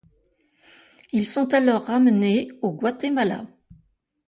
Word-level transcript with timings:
Ils 1.11 1.27
sont 1.27 1.53
alors 1.53 1.85
ramenés 1.85 2.47
au 2.63 2.71
Guatemala. 2.71 3.45